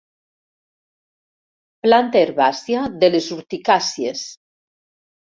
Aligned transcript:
Planta 1.87 2.21
herbàcia 2.21 2.87
de 3.05 3.11
les 3.17 3.29
urticàcies. 3.37 4.25